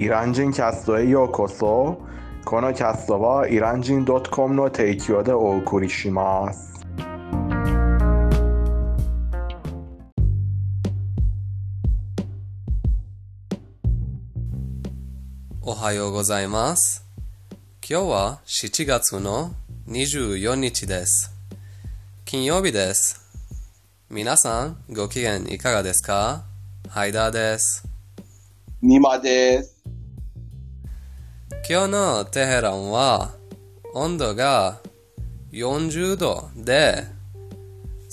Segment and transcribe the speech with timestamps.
[0.00, 2.00] イラン人キャストへようこそ
[2.44, 6.86] このキャストはイラン人 .com の提供でお送りします
[15.60, 17.04] おはようございます。
[17.86, 19.52] 今日は7月の
[19.86, 21.30] 24日です。
[22.24, 23.20] 金曜日です。
[24.08, 26.44] 皆さん、ご機嫌いかがですか
[26.88, 27.86] ハイダーです。
[28.80, 29.77] ニマです。
[31.70, 33.32] 今日のテヘランは
[33.92, 34.80] 温度が
[35.52, 37.04] 40度で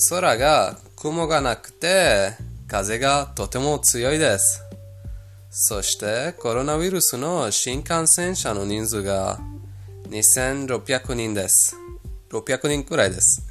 [0.09, 2.31] 空が雲がなくて
[2.67, 4.61] 風がとても強いです。
[5.49, 9.39] そしてコロナウイルスの新感染者の人数が
[10.09, 11.77] 2600人です。
[12.31, 13.47] 600人くらいです。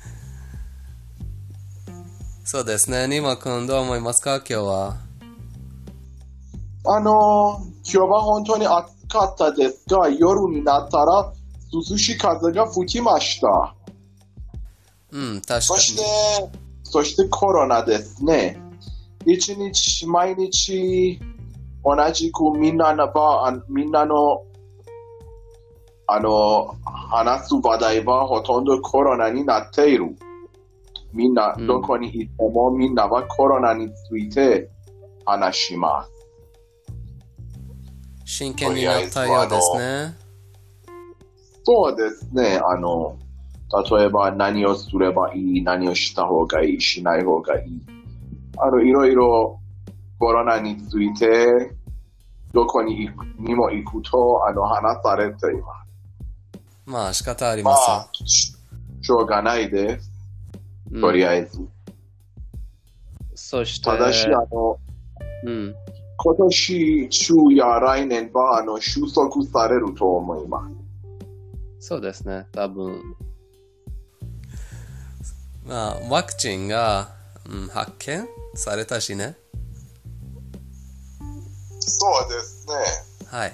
[2.45, 3.09] そうですね。
[3.09, 4.37] ニマ君どう思いますか？
[4.37, 4.97] 今日は。
[6.87, 8.94] あの、今日は本当に暑かっ
[9.37, 11.33] たですが、夜になったら
[11.73, 13.75] 涼しい風が吹きました。
[15.13, 16.03] うん、確かそして
[16.43, 16.51] に。、
[16.83, 18.61] そしてコロナですね。
[19.27, 21.21] 一日、毎日、
[21.85, 24.45] 同じくみんなの場、あみんなの、
[26.07, 30.17] あの、話す話題はほとんどコロナになっている。
[31.13, 34.69] みんな、うんどこに行ってもみんなはコロナについて
[35.25, 36.14] 話します。
[38.25, 40.15] 真剣になったようですね。
[41.65, 42.61] そうですね。
[42.65, 43.19] あの、
[43.91, 47.83] 例えば何をすればいい、何をした方がいい、しない方がいい。
[48.59, 49.61] あの、いろいろ
[50.19, 51.73] コロナについて、
[52.53, 56.61] どこに行くにも行くと、あの、話されています。
[56.87, 57.95] まあ仕方ありまません。
[57.95, 58.55] あ、し
[59.03, 60.11] しょうがないです。
[60.93, 61.59] うんとりあえず。
[63.35, 64.79] そして、ただし、あの、
[65.45, 65.75] うん、
[66.17, 70.75] 今年中や来年は、あの、収束されると思います。
[71.89, 73.17] そうですね、多分。
[75.67, 77.11] まあ、ワクチンが、
[77.49, 79.37] うん、発見されたしね。
[81.81, 83.29] そうですね。
[83.29, 83.53] はい。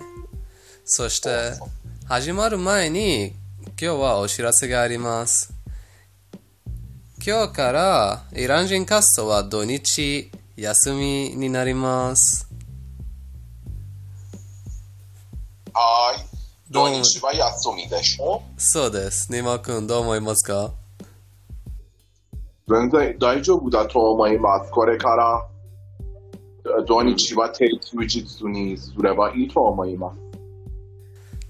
[0.85, 1.55] そして、
[2.07, 3.35] 始まる前に、
[3.81, 5.55] 今日はお知らせがあります。
[7.27, 12.50] 今日から、イラン人カストは土日休みになります。
[15.75, 16.73] はい。
[16.73, 19.33] 土日は休みでしょそうです。
[19.33, 20.73] ニマ君どう思いますか？
[22.69, 24.71] 全然大丈夫だと思います。
[24.71, 25.47] これから
[26.87, 30.21] 土日は定休日にすればいいと思います。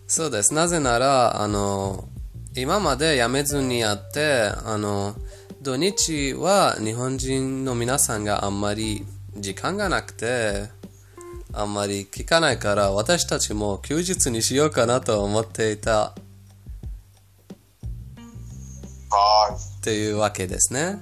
[0.06, 0.54] そうです。
[0.54, 2.08] なぜなら、あの、
[2.56, 5.14] 今まで辞めずにやって、あの、
[5.60, 9.04] 土日は日本人の皆さんがあんまり
[9.36, 10.70] 時間がなくて、
[11.52, 16.14] あんまり聞かないから、私たちも休日にしようかなと思っていた
[19.10, 19.54] はい。
[19.78, 20.98] っていうわけですね。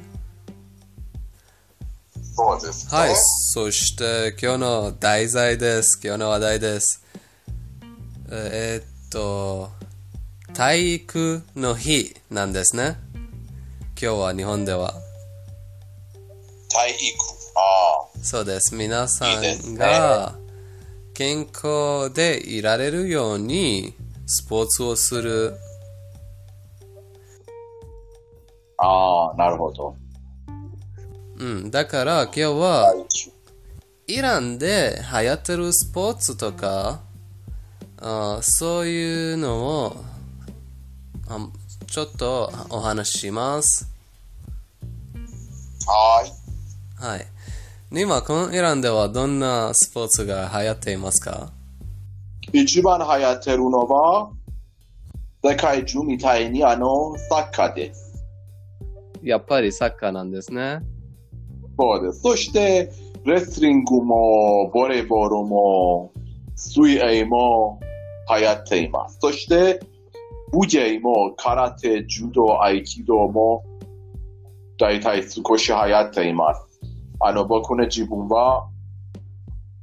[2.34, 3.14] そうですはい。
[3.16, 6.00] そして今日の題材です。
[6.02, 7.04] 今日の話題です。
[8.30, 9.70] えーっと、
[10.54, 12.96] 体育の日なんですね。
[14.00, 14.94] 今日は日本では。
[16.70, 17.18] 体育。
[17.56, 18.74] あそうです。
[18.74, 20.34] 皆さんが
[21.14, 23.94] 健康でいられるように
[24.26, 25.56] スポーツをする。
[28.76, 28.86] あ。
[28.86, 29.96] ああ、なるほど。
[31.38, 31.70] うん。
[31.70, 32.94] だから今日は
[34.06, 37.00] イランで流行ってるスポーツとか、
[37.96, 40.04] あそういうのを
[41.30, 41.48] あ
[41.86, 43.88] ちょっとお話しします。
[45.86, 47.02] はい。
[47.02, 47.26] はい。
[47.90, 51.50] 今、このイランではどんなスポーツが流行っていますか？
[52.52, 54.30] 一番流行ってるのは、
[55.42, 58.22] 世界中みたいにあの、サッカーです。
[59.22, 60.80] やっぱりサッカーなんですね。
[61.78, 62.20] そうです。
[62.20, 62.92] そして、
[63.24, 66.12] レスリングも、ボレーボールも、
[66.56, 67.80] 水泳も
[68.28, 69.16] 流行っています。
[69.18, 69.80] そして、
[70.52, 73.64] 武芸も、空手、柔道、合気道も、
[74.78, 76.67] 大体少し流行っています。
[77.20, 78.68] あの、僕の自分は、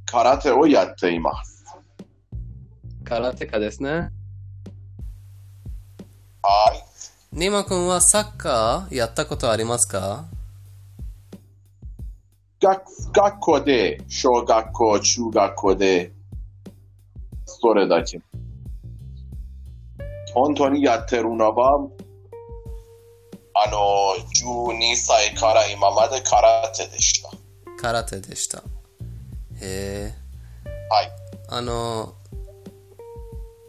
[0.06, 1.64] 空手をやっています。
[3.04, 3.90] 空手家ですね。
[3.90, 4.10] は
[6.74, 6.82] い。
[7.32, 10.24] ニマ君はサッカーやったことありますか？
[12.62, 16.12] 学学校で、小学校、中学校で、
[17.44, 18.20] それだけ。
[20.32, 21.88] 本当にやってるのは、
[23.66, 24.14] あの、
[24.70, 27.30] 12歳から今まで空手でした。
[27.80, 28.58] 空手でした。
[29.60, 30.14] へえ。
[30.90, 31.10] はい。
[31.48, 32.14] あの、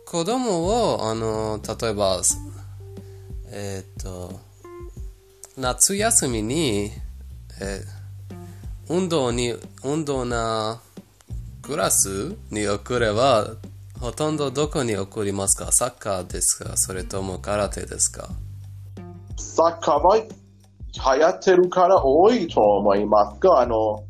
[0.06, 2.22] 子供を、あの、例えば、
[3.50, 4.40] えーっと、
[5.58, 6.92] 夏休みに、
[7.62, 7.98] えー
[8.90, 9.54] 運動に、
[9.84, 10.80] 運動な
[11.62, 13.50] クラスに送れば、
[14.00, 15.74] ほとんどどこに送りますか？
[15.74, 16.78] サッカーですか？
[16.78, 18.30] それとも空手ですか？
[19.38, 24.04] サッカーは流行ってるから多いと思いますが、あの、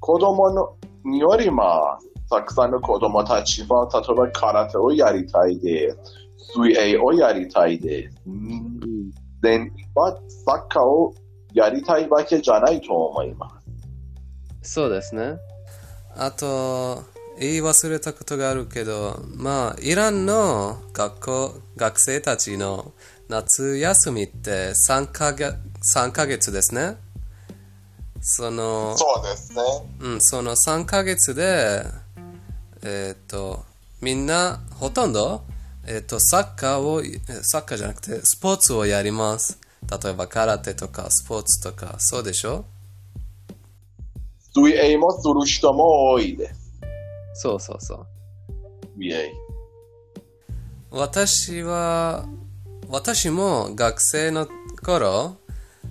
[0.00, 1.98] 子供のによりまあ、
[2.30, 5.98] たくさんの子供たちは、例えば空手をやりたいです。
[6.54, 8.16] 水泳をやりたいです。
[9.42, 11.14] で、はサッカーを
[11.52, 13.60] やりたいわけじゃないと思いま
[14.62, 14.72] す。
[14.74, 15.36] そうですね。
[16.16, 17.04] あと、
[17.38, 22.92] 言い忘れたことがあるけど、まあ、イランの学校、学生たちの
[23.28, 25.56] 夏休みって3ヶ月
[25.96, 26.96] ,3 ヶ月ですね。
[28.20, 29.62] その、そうですね。
[30.00, 31.82] うん、その3ヶ月で、
[32.82, 33.64] えっ、と、
[34.00, 35.42] みんな、ほとんど、
[35.86, 39.58] えっ、と、サッカーを、えサッカーじゃなくて、スポーツをやります。
[40.02, 42.64] 例えば、空手とか、スポーツとか、そうでしょ？
[44.54, 46.72] 水泳もする人も多いです。
[47.34, 48.06] そうそうそう。
[48.96, 49.32] 水泳。
[50.90, 52.26] 私は、
[52.88, 54.46] 私も学生の
[54.82, 55.38] 頃、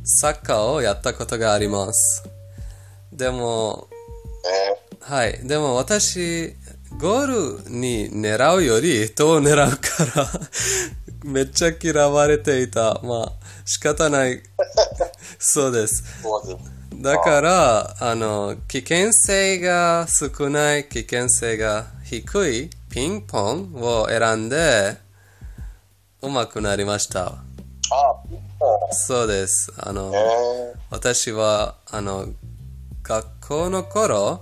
[0.04, 2.24] サッカーをやったことがあります。
[3.12, 3.90] でも、
[5.02, 5.48] はい。
[5.48, 6.56] でも私、
[6.98, 10.30] ゴールに狙うより、人を狙うから、
[11.24, 13.00] めっちゃ嫌われていた。
[13.04, 13.34] まあ、
[13.66, 14.42] 仕方ない。
[15.38, 16.04] そうです。
[16.22, 17.02] そうです。
[17.02, 25.05] だから、あの、危険性が少ない、危険性が低いピンポンを選んで、
[26.26, 27.28] 上手くなりました。
[27.28, 27.36] あ、
[28.92, 29.72] そうです。
[29.78, 32.30] あの、え私は、あの、
[33.04, 34.42] 学校の頃、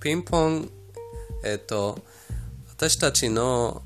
[0.00, 0.68] ピンポン、
[1.44, 2.00] えっと、
[2.68, 3.82] 私たちの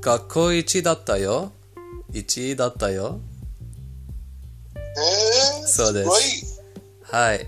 [0.00, 1.52] 学校一だったよ。
[2.12, 3.20] 1位だったよ。
[4.74, 6.62] えー、そうです。
[7.02, 7.46] はい。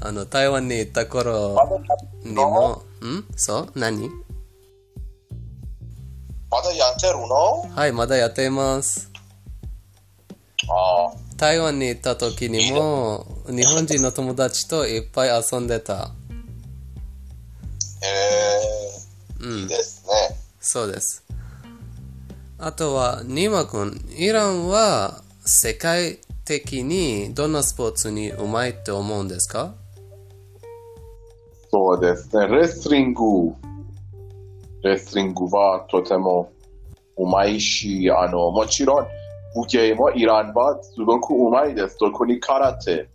[0.00, 1.56] あの、台湾に行った頃
[2.22, 3.24] にも、ん？
[3.34, 3.72] そう？
[3.74, 4.08] 何？
[6.50, 7.70] まだやってるの？
[7.74, 9.10] はい、まだやっています。
[10.68, 16.10] あ台湾に行った時にも、日本人の友達といっぱい遊んでた。
[18.02, 20.12] えー、いいうん、ですね。
[20.60, 21.24] そうです。
[22.58, 29.72] あとは、ニーマ君、イランは世界的にどんなスポーツにうまいって思うんですか？
[31.70, 32.48] そうですね。
[32.48, 33.54] レスリング。
[34.82, 36.52] レスリングはとても
[37.16, 39.06] うまいし、あの、もちろん、
[39.54, 41.98] 武芸もイランはすごくうまいです。
[41.98, 43.08] 特に空手。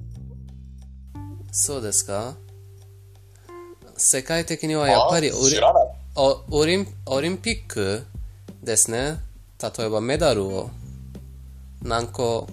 [1.52, 2.36] そうですか
[3.96, 5.58] 世界的にはやっぱりオリ
[6.52, 8.06] オリンオリンピック
[8.62, 9.20] ですね。
[9.62, 10.70] 例えばメダルを
[11.82, 12.48] 何個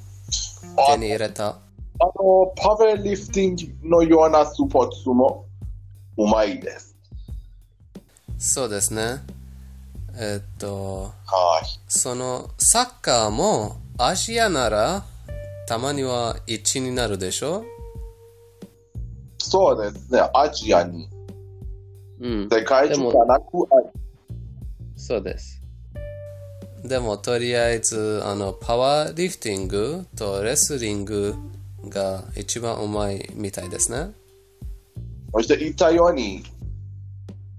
[0.93, 1.49] 手に入れた。
[1.49, 1.57] あ
[2.17, 5.47] の、パワーリフティングのようなスポーツも
[6.17, 6.92] うまいです。
[8.45, 9.21] そうですね。
[10.19, 11.67] えっと、はい。
[11.87, 15.05] そのサッカーもアジアなら
[15.69, 17.65] たまには1になるでしょ？
[19.39, 20.29] そうですね。
[20.35, 21.09] アジアに。
[22.21, 22.49] うん。
[22.51, 23.45] 世界中じゃなく、
[24.97, 25.63] そうです。
[26.85, 31.37] でもとりあえずあのパワーリフティングとレスリング
[31.89, 34.11] が一番うまいみたいですね。
[35.33, 36.43] そして言ったように、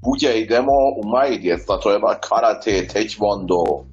[0.03, 1.65] 武芸でもうまいです。
[1.85, 3.85] 例えば空手、テキワンド、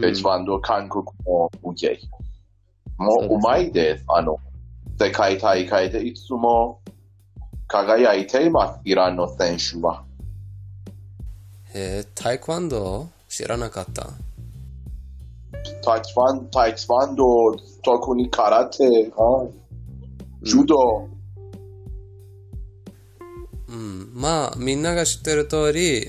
[0.00, 2.00] テキワンド、韓国の武芸。
[2.96, 4.04] もううまいです。
[4.08, 4.38] あの、
[4.98, 6.80] 世界大会でいつも
[7.68, 10.04] 輝いています、イランの選手は。
[11.74, 14.08] えー、タイクワンド知らなかった。
[15.82, 17.24] タキワン、タキワンド、
[17.82, 18.84] 特に空手、
[19.14, 19.60] はい
[20.42, 21.06] 柔道、
[24.20, 26.06] まあみんなが知ってる通り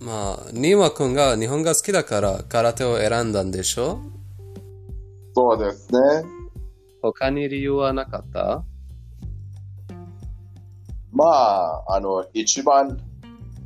[0.00, 4.00] まあニーワ君が日本が好きだから空手を選んだんでしょ？
[5.34, 5.98] そうですね。
[7.02, 8.64] 他に理由はなかった？
[11.12, 12.98] まあ、あの、一番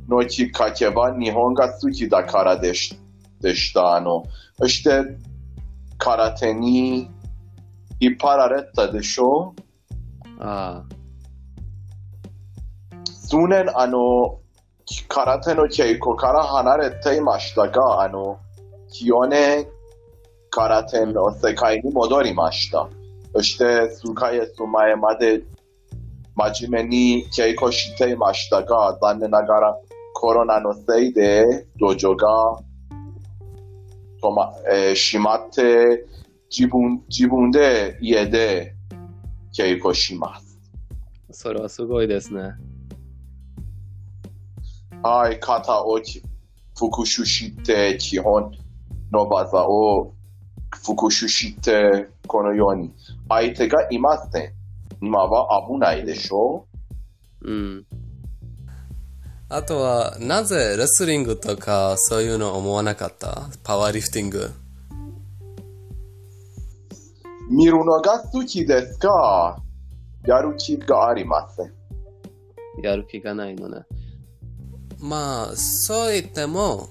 [0.09, 2.99] のきっかけは日本が好きだからでし
[3.39, 3.95] でした。
[3.95, 4.23] あの、
[4.57, 5.17] そして
[5.97, 7.09] 空手に
[8.01, 9.55] 引っ張られたでしょ？
[10.39, 11.00] ああ
[13.31, 14.41] 数年、あの、
[15.07, 18.41] 空手の稽古から離れていましたが、あの、
[18.91, 19.65] 去年、
[20.49, 22.89] 空手の世界に戻りました。
[23.33, 25.43] そして、数ヶ月前まで
[26.35, 29.77] 真面目に稽古していましたが、残念ながら
[30.13, 31.45] コロナのせいで
[31.79, 32.27] 道場が
[34.21, 36.05] 止ま、えー閉まって
[36.49, 38.75] 自分、自分で家で
[39.57, 40.59] 稽古します。
[41.31, 42.55] それはすごいですね。
[45.03, 46.21] はい、肩をき
[46.77, 48.51] 復習して基本
[49.11, 50.13] の技を
[50.83, 52.93] 復習してこのように
[53.27, 54.53] 相手がいません。
[55.01, 56.67] 今は危ないでしょ
[57.41, 57.85] うん。
[59.49, 64.51] あとは、なぜレスリングとかそういうの思わなかったパワーリフティング。
[67.49, 69.57] 見るのが好きですが、
[70.25, 71.73] やる気がありません。
[72.81, 73.83] やる気がないのね。
[75.01, 76.89] まあ、そう言っても、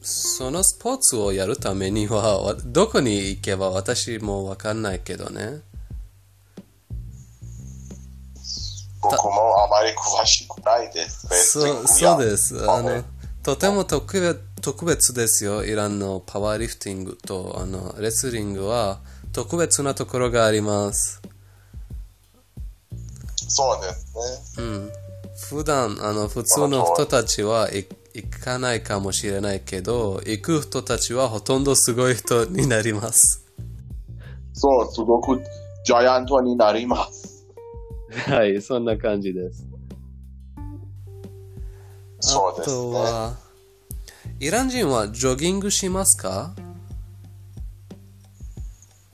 [0.00, 5.60] そのスポーツをやるためには、わどこに行けば私もわかんないけどね。
[9.02, 11.26] 僕もあまり詳しくないです。
[11.50, 12.70] そう、そうです。
[12.70, 13.04] あの、
[13.42, 15.62] とても特別特別ですよ。
[15.62, 19.00] イランのパワーリフティングと、あの、レスリングは
[19.30, 21.20] 特別なところがあります。
[23.36, 24.64] そうですね。
[24.64, 25.03] うん。
[25.36, 33.44] 普段、あの、普通の人たちはい行かないかもしれないけど、行く人たちはほとんどすごい人になります。
[34.52, 35.42] そう、すごく
[35.84, 37.44] ジャイアントになります。
[38.28, 39.66] はい、そんな感じです。
[42.20, 42.98] そうですあとね。
[43.00, 43.36] は、
[44.38, 46.54] イラン人はジョギングしますか？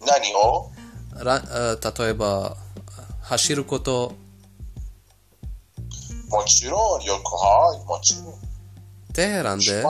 [0.06, 0.70] 何を？
[1.24, 2.58] らあ例えば、
[3.22, 4.12] 走ること、
[6.30, 8.34] もちろん、よくはい、もちろん。
[9.12, 9.82] テヘランで？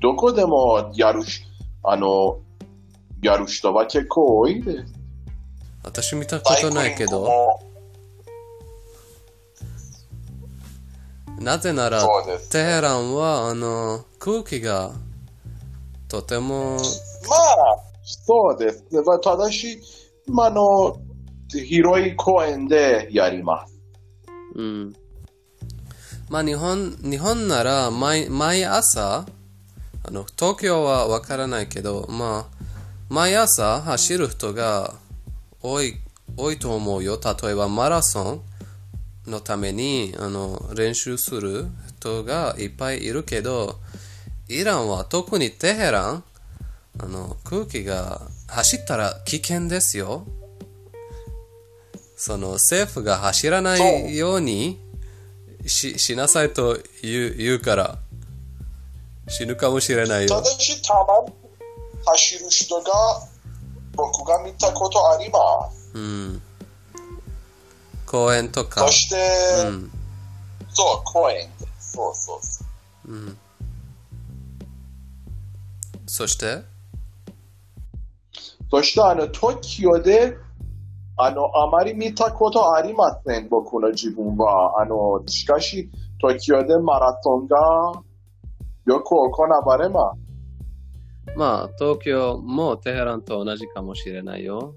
[0.00, 1.42] どこでもやるし、
[1.82, 2.38] あの、
[3.22, 4.92] やる人は結構多いです。
[5.82, 7.28] 私見たことないけど、
[11.40, 12.06] なぜなら
[12.50, 14.92] テヘランは、あの、空気が
[16.06, 16.80] とても、まあ、
[18.04, 19.02] そうですね。
[19.04, 19.80] まあ、ただし、
[20.28, 21.00] まああの、
[21.48, 23.73] 広い公園でやります。
[24.54, 24.96] うん。
[26.30, 29.26] まあ日本、日本なら毎、毎朝、
[30.06, 32.54] あの、東京はわからないけど、まあ、
[33.08, 34.94] 毎朝走る人が
[35.62, 35.96] 多い、
[36.36, 37.18] 多いと思うよ。
[37.42, 38.42] 例えばマラソ
[39.26, 41.66] ンのために、あの、練習する
[41.98, 43.78] 人がいっぱいいるけど、
[44.48, 46.24] イランは特にテヘラン、
[46.98, 50.26] あの、空気が走ったら危険ですよ。
[52.16, 54.78] その政府が走らないように
[55.66, 57.98] ししなさいと言う言うから
[59.28, 60.44] 死ぬかもしれないよただ。
[60.44, 61.32] し、たまに
[62.04, 62.92] 走る人が
[63.94, 65.90] 僕が見たことあります。
[65.94, 66.42] うん。
[68.06, 68.92] 公園とかそ。
[68.92, 69.16] して、
[69.66, 69.90] うん。
[70.68, 71.48] そう、公園。
[71.80, 72.64] そうそうそ
[73.08, 73.12] う。
[73.12, 73.38] うん。
[76.06, 76.62] そして？
[78.70, 80.36] そして、あの、東京で、
[81.16, 84.80] あの、あまり見たことありません、僕の自分は。
[84.80, 87.56] あの、しかし、東京でマラソンが
[88.86, 90.24] よく行われます。
[91.36, 94.74] まあ、東京もテヘランと同じかもしれないよ。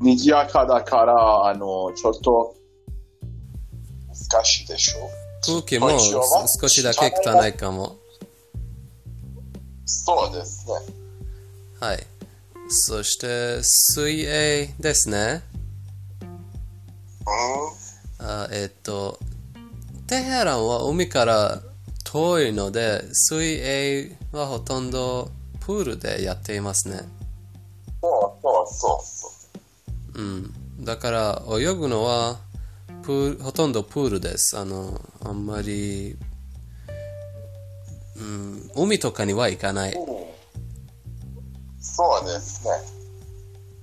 [0.00, 2.54] 賑やかだから、あの、ちょっと、
[4.30, 5.10] 難しいでしょ
[5.44, 7.96] 空気も東京は少しだけ汚いかも。
[9.84, 10.74] そうですね。
[11.80, 12.17] はい。
[12.70, 15.42] そして、水泳ですね。
[18.20, 18.26] うん。
[18.26, 19.18] あえっと、
[20.06, 21.62] テヘランは海から
[22.04, 27.00] 遠いので、水泳はほとんどプールでやっていますね。
[28.02, 29.28] そうそうそうそ
[30.14, 30.22] う。
[30.22, 30.84] うん。
[30.84, 32.38] だから、泳ぐのは、
[33.02, 34.58] プール、ほとんどプールです。
[34.58, 36.18] あの、あんまり、
[38.16, 40.17] うん、海とかには行かない。
[42.18, 42.70] そうですね。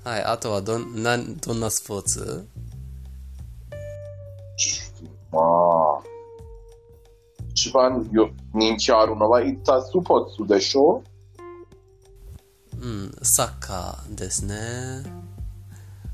[0.04, 0.24] はい。
[0.24, 2.48] あとはどん、なん、どんなスポーツ？
[5.32, 6.04] まあ、
[7.50, 11.04] 一番よ人気あるのは一体スポーツでしょ？
[12.80, 14.56] うん、サッカーですね。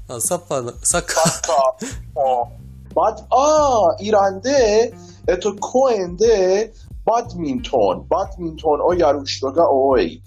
[0.07, 2.59] あ、サッカーの、サッカサッカーも
[2.95, 4.93] バドああ、イランで、
[5.27, 6.73] えっと、公園で
[7.05, 10.23] バドミントン、バドミントンをやる人が多い。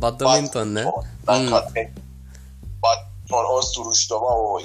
[0.00, 0.84] ー、バドミントンね。
[1.26, 1.92] なんかね、
[2.80, 2.88] バ
[3.28, 4.64] ドミントンをする人が多い。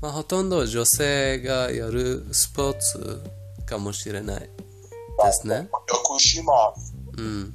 [0.00, 3.22] まあ、ほとんど女性がやるスポーツ
[3.66, 5.68] かもしれないですね。
[7.16, 7.54] うん。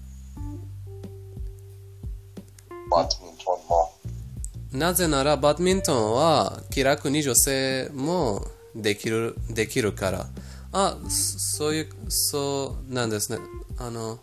[2.89, 3.91] バドミントンも。
[4.71, 8.45] なぜならバドミントンは気楽に女性も
[8.75, 10.27] できるできるから
[10.71, 13.39] あそそういうそうなんですね
[13.77, 14.19] あの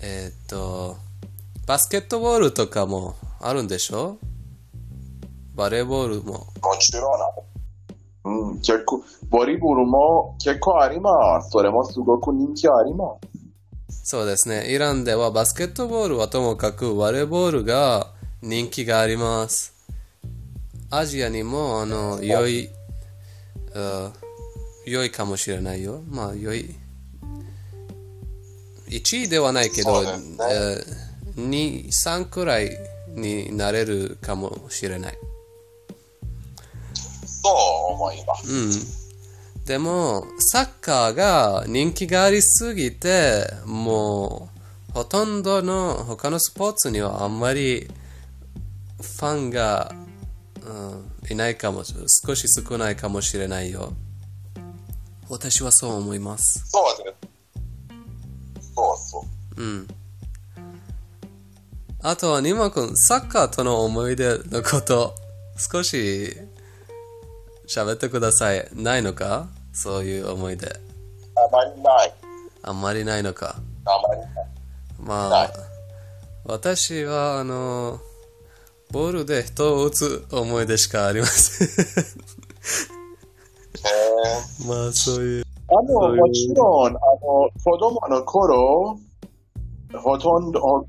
[0.00, 0.96] えーっと
[1.66, 4.18] バスケットボールとかもあるんでしょ？
[5.54, 6.46] バレーボールもも
[6.78, 7.12] ちろん。
[8.28, 11.50] うん、結構、ボリボールも結構あります。
[11.50, 13.14] それもすごく人気ありま
[13.88, 14.00] す。
[14.04, 14.72] そうですね。
[14.74, 18.08] イランではバスケットボールはともかくバレーボールが
[18.42, 19.74] 人気があります。
[20.90, 22.68] アジアにもあの良い、
[23.74, 24.12] あ
[24.86, 26.00] 良いかもしれないよ。
[26.08, 26.74] まあ良い。
[28.88, 31.05] 1位ではないけど、そうですねえー
[31.36, 32.70] 2、3くらい
[33.08, 35.18] になれるかもしれない。
[37.24, 37.50] そ
[37.90, 38.52] う思います。
[38.52, 39.64] うん。
[39.64, 44.48] でも、サッカーが人気がありすぎて、も
[44.90, 47.88] う、ほとんどの他のスポーツにはあんまり
[49.00, 49.94] ファンが、
[50.62, 53.92] うん、いないかも、少し少ないかもしれないよ。
[55.28, 56.62] 私はそう思います。
[56.66, 58.72] そうです。
[58.74, 59.26] そうそ
[59.56, 59.62] う。
[59.62, 59.88] うん。
[62.08, 65.16] あとは、ニマ君、サッカーとの思い出のこと、
[65.58, 66.36] 少し
[67.66, 68.68] 喋ってください。
[68.74, 69.48] ないのか？
[69.72, 70.68] そういう思い出。
[70.68, 70.70] あ
[71.50, 72.14] まりない。
[72.62, 73.56] あんまりないのか？
[73.86, 74.30] あまりない。
[75.00, 75.50] まあ
[76.44, 77.98] 私は、あの、
[78.92, 81.68] ボールで人を打つ思い出しかありません。
[81.68, 85.44] へーまあ、そういう。
[85.70, 86.98] あの、もちろん、あの、
[87.64, 88.96] 子供の頃、
[89.92, 90.86] ほとんど、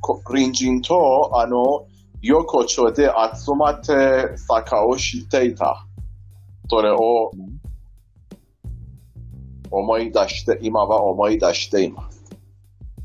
[0.00, 1.86] 隣人と、あの、
[2.22, 5.86] 横丁で集まってサッカーをしていた。
[6.68, 7.32] それを
[9.70, 12.24] 思い出して、今は思い出しています。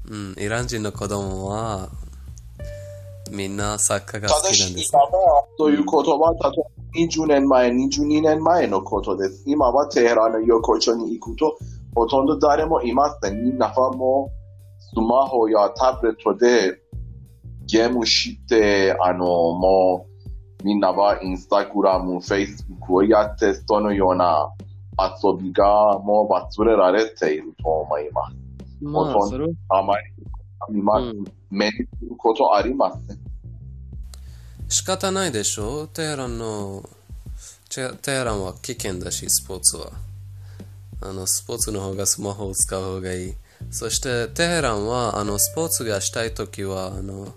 [0.09, 1.89] うん、イラン人の子供は、
[3.31, 4.91] みんなサッカーが好きなんです。
[4.91, 9.44] 今は、ということは、例えば20年前、22年前のことです。
[9.48, 11.57] 今はテヘランの横丁に行くと、
[11.96, 13.44] ほとんど誰もいません。
[13.44, 14.44] みんなはもう、
[14.79, 16.82] スマホやタブレットで
[17.65, 20.07] ゲームして、あの、も
[20.61, 24.49] う、みんなはインスタグラム、フェイスブックをやって、そのような
[24.97, 28.35] 遊びがもう忘れられていると思います。
[28.81, 30.05] まあ、それはあまり、
[30.73, 33.19] 今、うん目にすることありません。
[34.67, 35.85] 仕方ないでしょ？
[35.85, 36.89] テヘランの、
[37.69, 39.91] テヘランは危険だし、スポーツは。
[41.01, 43.33] あの、スポーツの方がスマホを使う方がいい。
[43.69, 47.27] そして、テヘランは、あの、スポーツがしたいときは、あの、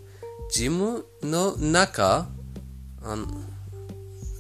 [0.51, 2.29] ジムの中、
[3.03, 3.27] あの、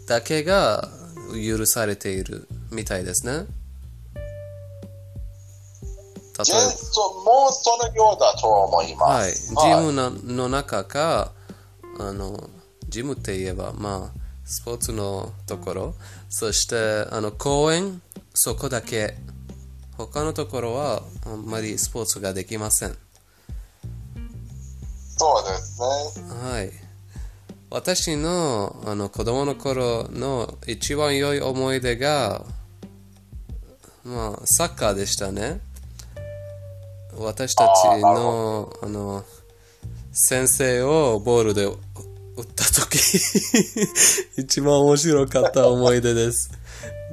[0.06, 0.88] だけが
[1.34, 3.46] 許されているみたいですね。
[6.38, 9.52] 例ジえばもそのようだと思います。
[9.54, 11.32] はい、ジムのの中か、
[11.98, 12.50] あの、
[12.88, 15.94] ジムって言えば、まあ、スポーツのところ、
[16.28, 18.02] そして、あの、公園、
[18.34, 19.16] そこだけ。
[19.96, 22.96] 他のところは、あんまりスポーツができません。
[25.16, 26.28] そうですね。
[26.50, 26.70] はい。
[27.70, 32.44] 私の、あの、子供の頃の一番良い思い出が、
[34.04, 35.60] まあ、サッカーでしたね。
[37.18, 39.24] 私たちの、あの、
[40.12, 41.76] 先生をボールで打っ
[42.54, 42.98] た時
[44.36, 46.50] 一番面白かった思い出です。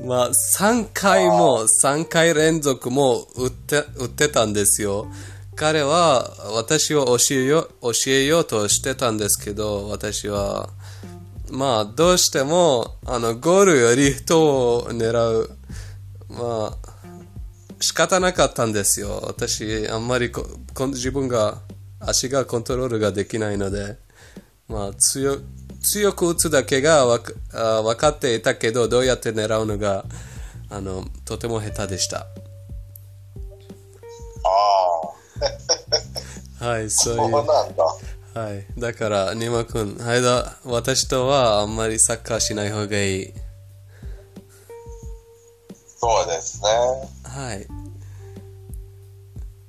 [0.05, 5.07] まあ、3回も、3回連続も打って、打ってたんですよ。
[5.55, 10.69] 彼は私を教えよ教えようとしてたんですけど、私は、
[11.51, 15.57] まあ、どうしても、あの、ゴールより人を狙う、
[16.29, 16.93] まあ、
[17.79, 19.21] 仕方なかったんですよ。
[19.27, 20.45] 私、あんまりこ
[20.87, 21.61] 自分が、
[21.99, 23.97] 足がコントロールができないので、
[24.67, 25.37] まあ、強
[25.83, 27.19] 強く打つだけがわ
[27.83, 30.05] 分かっていたけど、どうやって狙うのが、
[30.69, 32.25] あの、とても下手でした。
[36.63, 37.31] はい、そうあ、いう。
[37.31, 37.83] そうなんだ。
[38.41, 38.65] はい。
[38.79, 43.33] だから、ニマ君、間、私とはあんまりサッカーしない方がいい。
[45.97, 46.69] そうですね。
[47.23, 47.67] はい。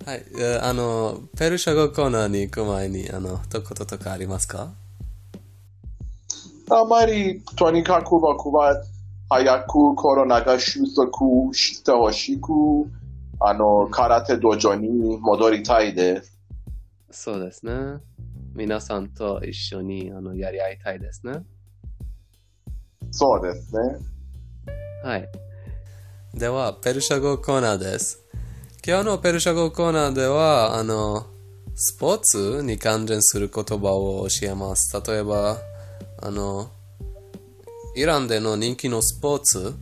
[0.07, 0.25] はい。
[0.39, 4.71] えあの、ペルシャ語コーナーに行く前に、あの、一言とかありますか？
[6.71, 8.83] あまり、とにかく僕は、
[9.31, 12.51] 早くコロナが収束してほしく、
[13.41, 16.34] あの、空手道場に戻りたいです。
[17.15, 17.73] そうですね。
[18.55, 21.45] 皆さんと一緒にあのやり合いたいですね。
[23.13, 23.81] そうですね。
[25.05, 25.29] はい。
[26.35, 28.19] では、ペルシャ語コーナーです。
[28.85, 31.25] 今日のペルシャ語コーナーでは、あの、
[31.77, 35.01] スポーツに関連する言葉を教えます。
[35.09, 35.57] 例えば、
[36.21, 36.69] あの、
[37.95, 39.73] イランでの人気のスポーツ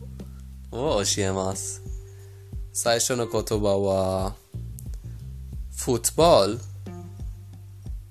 [0.71, 1.81] を教えます。
[2.73, 4.35] 最初の言葉は、
[5.75, 6.72] フットボール。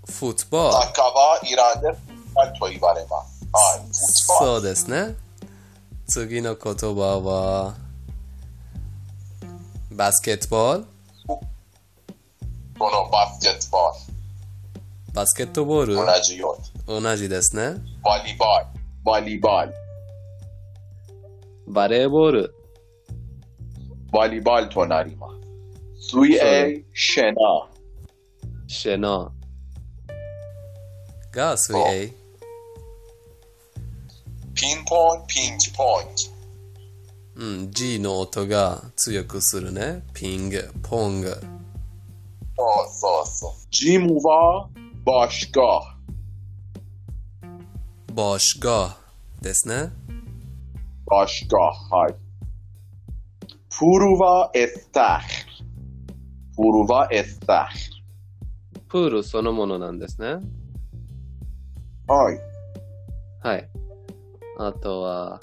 [0.08, 0.72] フットボール。
[0.72, 3.46] サッカーはイランでフットボールと言われます。
[3.52, 3.80] はい。
[3.80, 4.54] フットボール。
[4.54, 5.16] そうですね。
[6.06, 7.74] 次の言葉は、
[9.90, 10.84] バスケットボール。
[12.78, 13.92] このバスケットボ
[15.14, 17.00] バスケットボールール、同じように。
[17.00, 17.76] 同じですね。
[18.02, 18.66] バリボール、
[19.04, 19.74] バリボール、
[21.68, 22.54] バレーボール。
[24.10, 25.28] バリボールとなりま
[26.00, 26.16] す。
[26.16, 27.68] 水泳、シェナ、
[28.66, 29.30] シェナ
[31.32, 32.12] が水泳。
[34.54, 36.32] ピンポン、ピンチポイント。
[37.34, 40.02] うん、G の音が強くするね。
[40.12, 41.30] ピング、ポング。
[41.30, 41.40] そう
[42.92, 43.52] そうそう。
[43.70, 44.68] ジムは
[45.04, 45.62] バシガ
[48.12, 48.94] ボシガ
[49.40, 49.90] ですね。
[51.06, 52.14] バシガはい。
[53.70, 56.56] プルはエスター。
[56.56, 57.70] プルはエスタ
[58.90, 60.36] プールそのものなんですね。
[62.12, 62.16] ー。
[62.16, 62.40] はい。
[63.42, 63.70] はい。
[64.58, 65.40] あとは、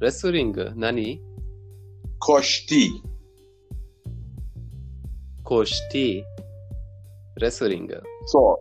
[0.00, 1.20] レスリング、何？
[2.18, 2.90] コシティ。
[5.42, 6.22] コシティ。
[7.36, 8.02] レスリング。
[8.26, 8.60] そ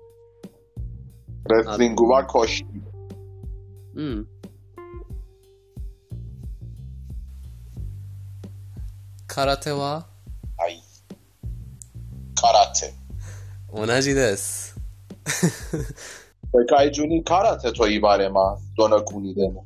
[1.45, 1.53] う。
[1.53, 2.81] レスリングはコシティ。
[3.95, 4.27] うん。
[9.27, 10.07] 空手は？
[10.57, 10.81] はい。
[12.35, 12.93] 空手。
[13.73, 14.79] 同じです。
[16.53, 18.73] 世界中に空手と言われます。
[18.77, 19.65] どの国でも。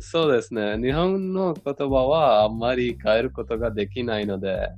[0.00, 0.76] そうですね。
[0.78, 4.70] 日本の言葉はあんまり変えることができないので、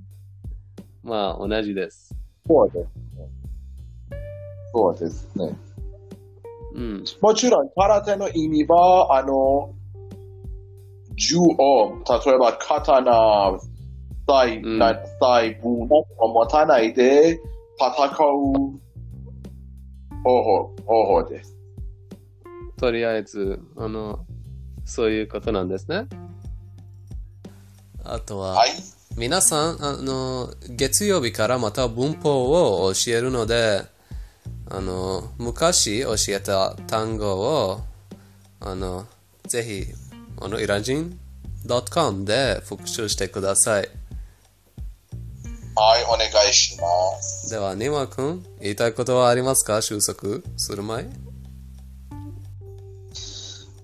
[1.03, 2.15] まあ同じです。
[2.47, 3.29] そうですね。
[4.73, 5.57] そうですね。
[6.75, 7.05] うん。
[7.21, 9.75] もちろん、空手の意味は、あの、
[11.17, 13.59] 銃を、例えば、刀、
[14.27, 15.69] 細、うんな細部
[16.19, 17.41] を持たないで
[17.81, 18.79] 戦う
[20.25, 21.57] 方法、方法です。
[22.77, 24.25] とりあえず、あの、
[24.85, 26.07] そういうことなんですね。
[28.05, 28.71] あとは、はい。
[29.17, 32.51] 皆さん、あの、月曜日からまた文法
[32.85, 33.83] を教えるので、
[34.71, 37.81] あの、昔教えた単語を、
[38.61, 39.07] あの、
[39.47, 39.87] ぜひ、
[40.41, 41.19] あの、イラジン
[41.91, 43.89] .com で復習してください。
[45.81, 47.51] はい、お願いします。
[47.51, 49.81] では、ニマ君、言いたいことはありますか？
[49.81, 50.43] 収束？
[50.57, 51.09] する前？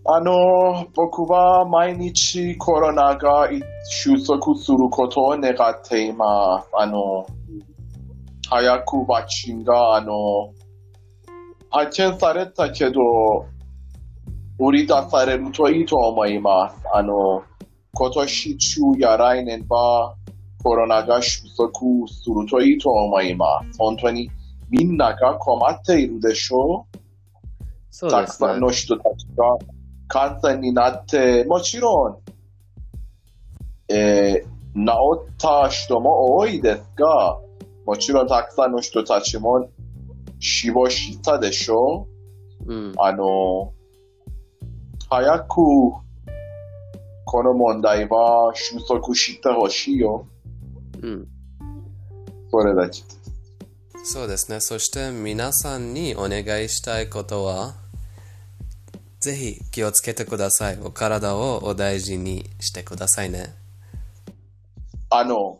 [0.04, 3.48] あの、僕は毎日コロナが
[3.88, 6.68] 収束することを願っています。
[6.76, 7.28] あの、
[8.50, 10.52] 早くワクチンが、あの、
[11.70, 13.00] 発見されたけど、
[14.58, 16.76] 売り出されるといいと思います。
[16.92, 17.44] あの、
[17.92, 20.16] 今年中や来年は
[20.64, 21.70] コロナが収束
[22.08, 23.78] するといいと思います。
[23.78, 24.30] 本当に
[24.70, 26.98] みんなが困っているでしょう
[27.90, 28.60] そうですねたくさん。
[28.60, 29.44] の人たちが
[30.08, 32.20] 感染になって、もちろ
[33.88, 37.38] ん、えー治った人も多いですが、
[37.86, 39.70] もちろんたくさんの人たちも
[40.40, 42.08] 死亡したでしょ
[42.66, 42.94] うんう。。
[42.98, 43.72] あの、
[45.08, 45.46] 早く
[47.24, 50.26] この問題は収束してほしいよ。
[51.04, 51.28] うん。
[52.50, 53.02] それだけ。
[54.04, 54.60] そうですね。
[54.60, 57.74] そして皆さんにお願いしたいことは、
[59.20, 60.78] ぜひ気をつけてください。
[60.82, 63.54] お体をお大事にしてくださいね。
[65.10, 65.58] あの、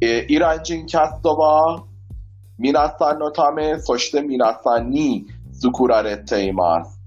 [0.00, 1.84] えーイラン人キャストは
[2.58, 5.26] 皆さんのため、そして皆さんに
[5.60, 7.00] 作られています。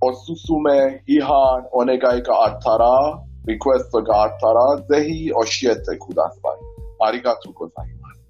[0.00, 6.67] おすすめ、批判、お願いがあったら、リクエストがあったら、ぜひ教えてください。
[7.00, 8.20] ありがとうございます。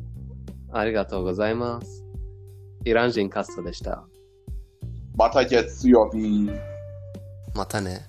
[0.73, 2.05] ありがとうございます。
[2.85, 4.07] イラン人カストでした。
[5.17, 6.51] また月曜日。
[7.55, 8.03] またね。